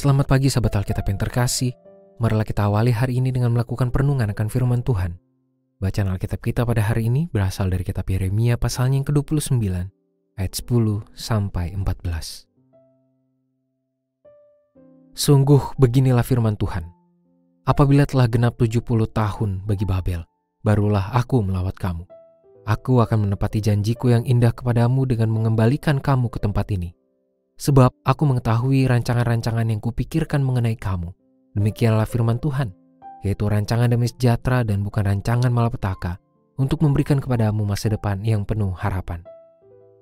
[0.00, 1.76] Selamat pagi sahabat Alkitab yang terkasih.
[2.24, 5.20] Marilah kita awali hari ini dengan melakukan perenungan akan firman Tuhan.
[5.76, 9.60] Bacaan Alkitab kita pada hari ini berasal dari kitab Yeremia pasalnya yang ke-29
[10.40, 12.48] ayat 10 sampai 14.
[15.12, 16.88] Sungguh beginilah firman Tuhan.
[17.68, 20.24] Apabila telah genap 70 tahun bagi Babel,
[20.64, 22.08] barulah aku melawat kamu.
[22.64, 26.96] Aku akan menepati janjiku yang indah kepadamu dengan mengembalikan kamu ke tempat ini
[27.60, 31.12] Sebab aku mengetahui rancangan-rancangan yang kupikirkan mengenai kamu.
[31.52, 32.72] Demikianlah firman Tuhan,
[33.20, 36.16] yaitu rancangan demi sejahtera dan bukan rancangan malapetaka,
[36.56, 39.20] untuk memberikan kepadamu masa depan yang penuh harapan.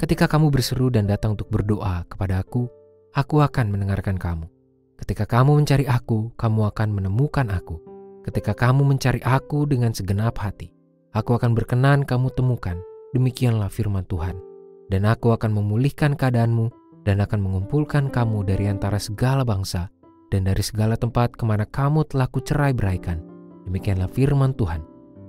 [0.00, 2.72] Ketika kamu berseru dan datang untuk berdoa kepada aku,
[3.12, 4.48] aku akan mendengarkan kamu.
[4.96, 7.76] Ketika kamu mencari aku, kamu akan menemukan aku.
[8.24, 10.72] Ketika kamu mencari aku dengan segenap hati,
[11.12, 12.80] aku akan berkenan kamu temukan.
[13.12, 14.40] Demikianlah firman Tuhan.
[14.88, 19.90] Dan aku akan memulihkan keadaanmu dan akan mengumpulkan kamu dari antara segala bangsa
[20.30, 23.20] dan dari segala tempat ke mana kamu telah kucerai beraikan.
[23.68, 24.82] Demikianlah firman Tuhan.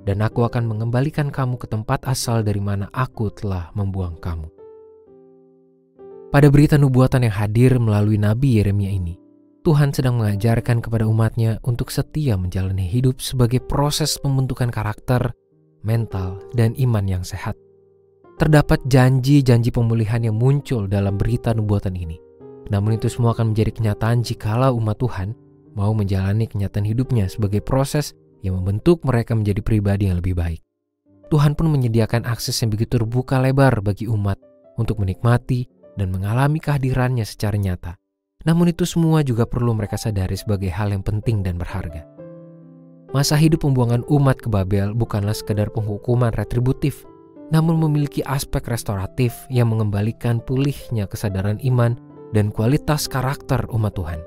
[0.04, 4.52] Dan aku akan mengembalikan kamu ke tempat asal dari mana aku telah membuang kamu.
[6.28, 9.16] Pada berita nubuatan yang hadir melalui Nabi Yeremia ini,
[9.64, 15.32] Tuhan sedang mengajarkan kepada umatnya untuk setia menjalani hidup sebagai proses pembentukan karakter,
[15.88, 17.56] mental, dan iman yang sehat
[18.44, 22.20] terdapat janji-janji pemulihan yang muncul dalam berita nubuatan ini.
[22.68, 25.32] Namun itu semua akan menjadi kenyataan jikalau umat Tuhan
[25.80, 28.12] mau menjalani kenyataan hidupnya sebagai proses
[28.44, 30.60] yang membentuk mereka menjadi pribadi yang lebih baik.
[31.32, 34.36] Tuhan pun menyediakan akses yang begitu terbuka lebar bagi umat
[34.76, 37.96] untuk menikmati dan mengalami kehadirannya secara nyata.
[38.44, 42.04] Namun itu semua juga perlu mereka sadari sebagai hal yang penting dan berharga.
[43.16, 47.08] Masa hidup pembuangan umat ke Babel bukanlah sekedar penghukuman retributif,
[47.52, 51.98] namun memiliki aspek restoratif yang mengembalikan pulihnya kesadaran iman
[52.32, 54.22] dan kualitas karakter umat Tuhan.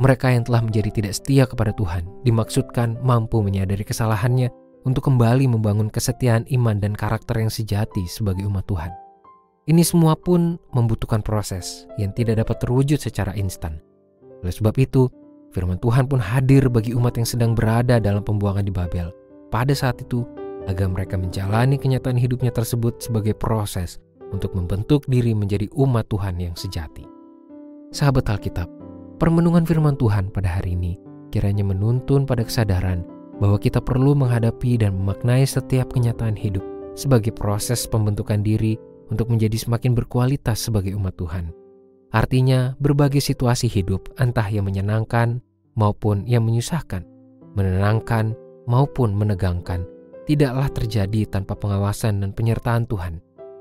[0.00, 4.48] Mereka yang telah menjadi tidak setia kepada Tuhan dimaksudkan mampu menyadari kesalahannya
[4.88, 8.92] untuk kembali membangun kesetiaan iman dan karakter yang sejati sebagai umat Tuhan.
[9.68, 13.76] Ini semua pun membutuhkan proses yang tidak dapat terwujud secara instan.
[14.40, 15.12] Oleh sebab itu,
[15.52, 19.12] firman Tuhan pun hadir bagi umat yang sedang berada dalam pembuangan di Babel.
[19.52, 20.24] Pada saat itu,
[20.68, 26.54] agar mereka menjalani kenyataan hidupnya tersebut sebagai proses untuk membentuk diri menjadi umat Tuhan yang
[26.54, 27.06] sejati.
[27.90, 28.68] Sahabat Alkitab,
[29.18, 31.00] permenungan firman Tuhan pada hari ini
[31.30, 33.06] kiranya menuntun pada kesadaran
[33.38, 36.62] bahwa kita perlu menghadapi dan memaknai setiap kenyataan hidup
[36.98, 38.76] sebagai proses pembentukan diri
[39.08, 41.50] untuk menjadi semakin berkualitas sebagai umat Tuhan.
[42.10, 45.38] Artinya, berbagai situasi hidup, entah yang menyenangkan
[45.78, 47.06] maupun yang menyusahkan,
[47.54, 48.34] menenangkan
[48.66, 49.86] maupun menegangkan,
[50.24, 53.20] tidaklah terjadi tanpa pengawasan dan penyertaan Tuhan.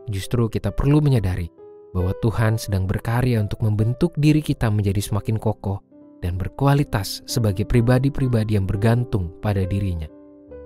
[0.10, 1.48] Justru kita perlu menyadari
[1.94, 5.82] bahwa Tuhan sedang berkarya untuk membentuk diri kita menjadi semakin kokoh
[6.20, 10.10] dan berkualitas sebagai pribadi-pribadi yang bergantung pada dirinya.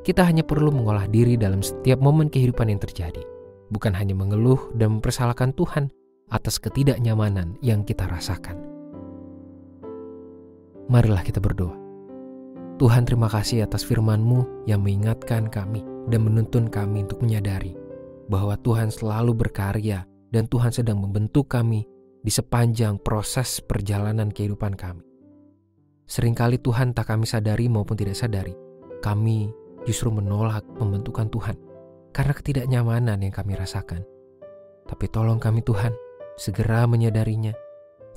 [0.04, 3.24] Kita hanya perlu mengolah diri dalam setiap momen kehidupan yang terjadi,
[3.72, 5.88] bukan hanya mengeluh dan mempersalahkan Tuhan
[6.28, 8.60] atas ketidaknyamanan yang kita rasakan.
[10.92, 11.83] Marilah kita berdoa.
[12.84, 17.72] Tuhan terima kasih atas firman-Mu yang mengingatkan kami dan menuntun kami untuk menyadari
[18.28, 20.04] bahwa Tuhan selalu berkarya
[20.36, 21.88] dan Tuhan sedang membentuk kami
[22.20, 25.00] di sepanjang proses perjalanan kehidupan kami.
[26.12, 28.52] Seringkali Tuhan tak kami sadari maupun tidak sadari,
[29.00, 29.48] kami
[29.88, 31.56] justru menolak pembentukan Tuhan
[32.12, 34.04] karena ketidaknyamanan yang kami rasakan.
[34.92, 35.96] Tapi tolong kami Tuhan,
[36.36, 37.56] segera menyadarinya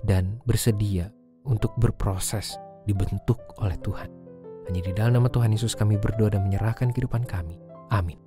[0.03, 1.15] dan bersedia
[1.47, 4.26] untuk berproses dibentuk oleh Tuhan.
[4.67, 7.59] Hanya di dalam nama Tuhan Yesus kami berdoa dan menyerahkan kehidupan kami.
[7.95, 8.26] Amin.